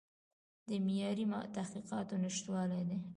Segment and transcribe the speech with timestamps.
[0.67, 1.25] د معیاري
[1.55, 2.97] تحقیقاتو نشتوالی دی.